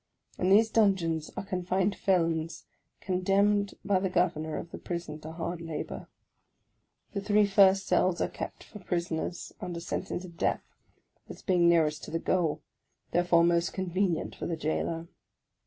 In 0.39 0.49
these 0.49 0.71
dungeons 0.71 1.29
are 1.37 1.45
confined 1.45 1.95
felons 1.95 2.65
condemned 3.01 3.75
by 3.85 3.99
the 3.99 4.09
Governor 4.09 4.57
of 4.57 4.71
the 4.71 4.79
Prison 4.79 5.19
to 5.19 5.31
hard 5.31 5.61
labour. 5.61 6.07
The 7.13 7.21
three 7.21 7.45
first 7.45 7.85
cells 7.85 8.19
are 8.19 8.27
kept 8.27 8.63
for 8.63 8.79
prisoners 8.79 9.53
under 9.61 9.79
sentence 9.79 10.25
of 10.25 10.37
death, 10.37 10.63
as 11.29 11.43
being 11.43 11.69
nearest 11.69 12.03
to 12.05 12.09
the 12.09 12.17
goal, 12.17 12.63
therefore 13.11 13.43
most 13.43 13.73
convenient 13.73 14.33
for 14.35 14.47
the 14.47 14.57
jailor. 14.57 15.07